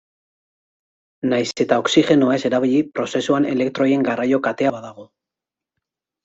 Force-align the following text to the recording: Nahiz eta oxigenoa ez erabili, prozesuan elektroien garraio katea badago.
Nahiz 1.33 1.51
eta 1.65 1.77
oxigenoa 1.83 2.37
ez 2.37 2.41
erabili, 2.49 2.79
prozesuan 3.01 3.47
elektroien 3.53 4.07
garraio 4.09 4.41
katea 4.49 4.73
badago. 4.79 5.07